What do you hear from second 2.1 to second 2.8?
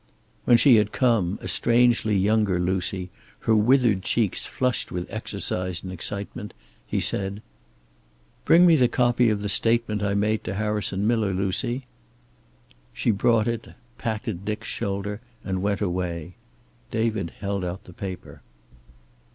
younger